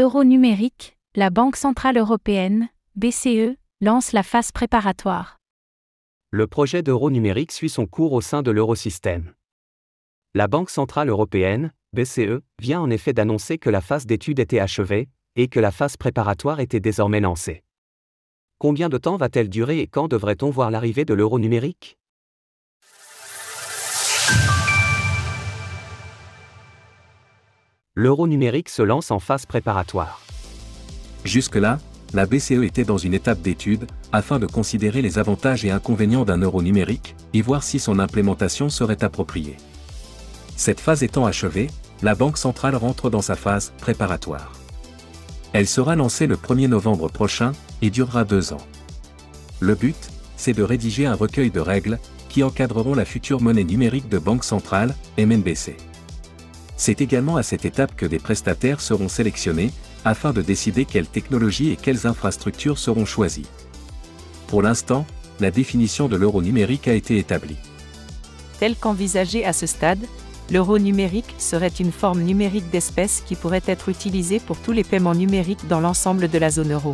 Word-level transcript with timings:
Euro 0.00 0.22
numérique, 0.22 0.96
la 1.16 1.28
Banque 1.28 1.56
centrale 1.56 1.98
européenne, 1.98 2.68
BCE, 2.94 3.56
lance 3.80 4.12
la 4.12 4.22
phase 4.22 4.52
préparatoire. 4.52 5.38
Le 6.30 6.46
projet 6.46 6.84
d'euro 6.84 7.10
numérique 7.10 7.50
suit 7.50 7.68
son 7.68 7.86
cours 7.86 8.12
au 8.12 8.20
sein 8.20 8.42
de 8.42 8.52
l'eurosystème. 8.52 9.34
La 10.34 10.46
Banque 10.46 10.70
centrale 10.70 11.08
européenne, 11.08 11.72
BCE, 11.94 12.42
vient 12.60 12.80
en 12.80 12.90
effet 12.90 13.12
d'annoncer 13.12 13.58
que 13.58 13.70
la 13.70 13.80
phase 13.80 14.06
d'étude 14.06 14.38
était 14.38 14.60
achevée 14.60 15.08
et 15.34 15.48
que 15.48 15.58
la 15.58 15.72
phase 15.72 15.96
préparatoire 15.96 16.60
était 16.60 16.78
désormais 16.78 17.18
lancée. 17.18 17.64
Combien 18.60 18.88
de 18.88 18.98
temps 18.98 19.16
va-t-elle 19.16 19.48
durer 19.48 19.80
et 19.80 19.88
quand 19.88 20.06
devrait-on 20.06 20.50
voir 20.50 20.70
l'arrivée 20.70 21.06
de 21.06 21.14
l'euro 21.14 21.40
numérique? 21.40 21.97
L'euro 28.00 28.28
numérique 28.28 28.68
se 28.68 28.82
lance 28.82 29.10
en 29.10 29.18
phase 29.18 29.44
préparatoire. 29.44 30.22
Jusque-là, 31.24 31.80
la 32.14 32.26
BCE 32.26 32.62
était 32.62 32.84
dans 32.84 32.96
une 32.96 33.12
étape 33.12 33.42
d'étude, 33.42 33.88
afin 34.12 34.38
de 34.38 34.46
considérer 34.46 35.02
les 35.02 35.18
avantages 35.18 35.64
et 35.64 35.72
inconvénients 35.72 36.24
d'un 36.24 36.38
euro 36.38 36.62
numérique, 36.62 37.16
et 37.34 37.42
voir 37.42 37.64
si 37.64 37.80
son 37.80 37.98
implémentation 37.98 38.68
serait 38.68 39.02
appropriée. 39.02 39.56
Cette 40.54 40.78
phase 40.78 41.02
étant 41.02 41.26
achevée, 41.26 41.66
la 42.00 42.14
Banque 42.14 42.38
centrale 42.38 42.76
rentre 42.76 43.10
dans 43.10 43.20
sa 43.20 43.34
phase 43.34 43.72
préparatoire. 43.78 44.52
Elle 45.52 45.66
sera 45.66 45.96
lancée 45.96 46.28
le 46.28 46.36
1er 46.36 46.68
novembre 46.68 47.08
prochain, 47.08 47.50
et 47.82 47.90
durera 47.90 48.22
deux 48.22 48.52
ans. 48.52 48.64
Le 49.58 49.74
but, 49.74 50.08
c'est 50.36 50.54
de 50.54 50.62
rédiger 50.62 51.06
un 51.06 51.16
recueil 51.16 51.50
de 51.50 51.58
règles, 51.58 51.98
qui 52.28 52.44
encadreront 52.44 52.94
la 52.94 53.04
future 53.04 53.40
monnaie 53.40 53.64
numérique 53.64 54.08
de 54.08 54.20
Banque 54.20 54.44
centrale, 54.44 54.94
MNBC. 55.18 55.74
C'est 56.78 57.00
également 57.00 57.36
à 57.36 57.42
cette 57.42 57.64
étape 57.64 57.96
que 57.96 58.06
des 58.06 58.20
prestataires 58.20 58.80
seront 58.80 59.08
sélectionnés, 59.08 59.72
afin 60.04 60.32
de 60.32 60.40
décider 60.40 60.84
quelles 60.84 61.08
technologies 61.08 61.72
et 61.72 61.76
quelles 61.76 62.06
infrastructures 62.06 62.78
seront 62.78 63.04
choisies. 63.04 63.48
Pour 64.46 64.62
l'instant, 64.62 65.04
la 65.40 65.50
définition 65.50 66.08
de 66.08 66.16
l'euro 66.16 66.40
numérique 66.40 66.86
a 66.86 66.94
été 66.94 67.18
établie. 67.18 67.56
Tel 68.60 68.76
qu'envisagé 68.76 69.44
à 69.44 69.52
ce 69.52 69.66
stade, 69.66 69.98
l'euro 70.50 70.78
numérique 70.78 71.34
serait 71.38 71.66
une 71.66 71.92
forme 71.92 72.22
numérique 72.22 72.70
d'espèce 72.70 73.22
qui 73.26 73.34
pourrait 73.34 73.62
être 73.66 73.88
utilisée 73.88 74.38
pour 74.38 74.56
tous 74.56 74.72
les 74.72 74.84
paiements 74.84 75.14
numériques 75.16 75.66
dans 75.68 75.80
l'ensemble 75.80 76.28
de 76.28 76.38
la 76.38 76.50
zone 76.50 76.72
euro. 76.72 76.92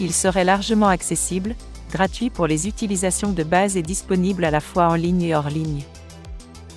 Il 0.00 0.12
serait 0.12 0.44
largement 0.44 0.88
accessible, 0.88 1.54
gratuit 1.92 2.28
pour 2.28 2.48
les 2.48 2.66
utilisations 2.66 3.30
de 3.30 3.44
base 3.44 3.76
et 3.76 3.82
disponible 3.82 4.44
à 4.44 4.50
la 4.50 4.60
fois 4.60 4.88
en 4.88 4.96
ligne 4.96 5.22
et 5.22 5.34
hors 5.36 5.48
ligne. 5.48 5.84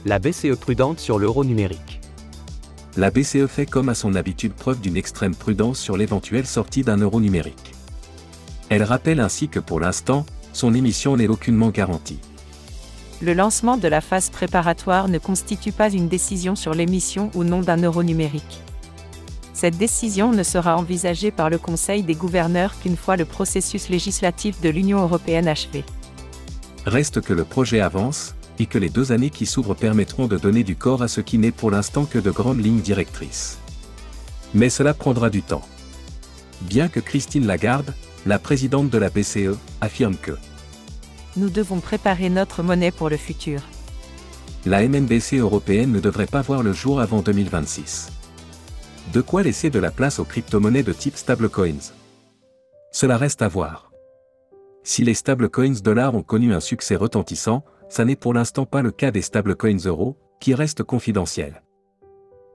La 0.08 0.20
BCE 0.20 0.56
prudente 0.56 1.00
sur 1.00 1.20
l'euro 1.20 1.44
numérique 1.44 2.00
la 2.98 3.12
BCE 3.12 3.46
fait 3.48 3.68
comme 3.68 3.90
à 3.90 3.94
son 3.94 4.16
habitude 4.16 4.54
preuve 4.54 4.82
d'une 4.82 4.98
extrême 4.98 5.36
prudence 5.36 5.78
sur 5.78 5.98
l'éventuelle 5.98 6.48
sortie 6.48 6.82
d'un 6.82 6.98
euro 6.98 7.22
numérique. 7.22 7.76
Elle 8.70 8.82
rappelle 8.82 9.20
ainsi 9.20 9.50
que 9.50 9.60
pour 9.60 9.80
l'instant, 9.80 10.26
son 10.52 10.74
émission 10.74 11.16
n'est 11.16 11.28
aucunement 11.28 11.70
garantie. 11.70 12.20
Le 13.22 13.36
lancement 13.36 13.78
de 13.78 13.88
la 13.88 14.02
phase 14.02 14.32
préparatoire 14.32 15.10
ne 15.10 15.20
constitue 15.20 15.72
pas 15.72 15.92
une 15.92 16.08
décision 16.08 16.56
sur 16.56 16.74
l'émission 16.74 17.30
ou 17.36 17.44
non 17.44 17.62
d'un 17.62 17.78
euro 17.78 18.02
numérique. 18.02 18.62
Cette 19.54 19.78
décision 19.78 20.32
ne 20.32 20.42
sera 20.42 20.76
envisagée 20.76 21.30
par 21.30 21.52
le 21.52 21.60
Conseil 21.60 22.02
des 22.02 22.16
gouverneurs 22.16 22.80
qu'une 22.80 22.98
fois 22.98 23.16
le 23.16 23.26
processus 23.26 23.90
législatif 23.90 24.60
de 24.62 24.70
l'Union 24.70 25.02
européenne 25.02 25.48
achevé. 25.48 25.84
Reste 26.88 27.22
que 27.22 27.34
le 27.34 27.44
projet 27.44 27.80
avance, 27.80 28.34
et 28.60 28.66
que 28.66 28.78
les 28.78 28.90
deux 28.90 29.12
années 29.12 29.30
qui 29.30 29.46
s'ouvrent 29.46 29.76
permettront 29.76 30.28
de 30.28 30.38
donner 30.38 30.64
du 30.64 30.76
corps 30.76 31.04
à 31.04 31.08
ce 31.08 31.22
qui 31.22 31.38
n'est 31.38 31.52
pour 31.52 31.72
l'instant 31.72 32.06
que 32.06 32.20
de 32.20 32.32
grandes 32.32 32.64
lignes 32.64 32.82
directrices. 32.82 33.60
Mais 34.54 34.70
cela 34.70 34.94
prendra 34.94 35.30
du 35.30 35.42
temps. 35.42 35.68
Bien 36.62 36.88
que 36.88 37.00
Christine 37.00 37.46
Lagarde, 37.46 37.94
la 38.26 38.40
présidente 38.40 38.90
de 38.90 38.98
la 38.98 39.10
BCE, 39.10 39.58
affirme 39.82 40.16
que 40.16 40.38
Nous 41.36 41.50
devons 41.50 41.80
préparer 41.80 42.30
notre 42.30 42.64
monnaie 42.64 42.92
pour 42.92 43.10
le 43.10 43.18
futur. 43.18 43.62
La 44.66 44.86
MNBC 44.88 45.38
européenne 45.38 45.92
ne 45.92 46.00
devrait 46.00 46.26
pas 46.26 46.42
voir 46.42 46.64
le 46.64 46.74
jour 46.74 47.00
avant 47.00 47.22
2026. 47.22 48.10
De 49.14 49.22
quoi 49.22 49.44
laisser 49.44 49.70
de 49.70 49.80
la 49.80 49.92
place 49.92 50.20
aux 50.20 50.26
crypto-monnaies 50.26 50.84
de 50.84 50.92
type 50.92 51.16
stablecoins? 51.16 51.94
Cela 52.92 53.18
reste 53.18 53.42
à 53.42 53.48
voir. 53.48 53.92
Si 54.84 55.04
les 55.04 55.14
stablecoins 55.14 55.82
dollars 55.84 56.16
ont 56.16 56.24
connu 56.24 56.54
un 56.54 56.60
succès 56.60 56.96
retentissant, 56.96 57.64
ça 57.90 58.06
n'est 58.06 58.16
pour 58.16 58.34
l'instant 58.34 58.66
pas 58.66 58.82
le 58.82 58.92
cas 58.92 59.12
des 59.12 59.22
stablecoins 59.22 59.86
euros, 59.86 60.18
qui 60.40 60.54
restent 60.54 60.84
confidentiels. 60.84 61.64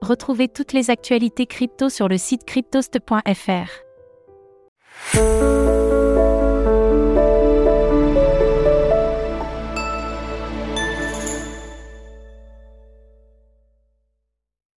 Retrouvez 0.01 0.47
toutes 0.47 0.73
les 0.73 0.89
actualités 0.89 1.45
crypto 1.45 1.89
sur 1.89 2.07
le 2.07 2.17
site 2.17 2.45
cryptost.fr. 2.45 3.69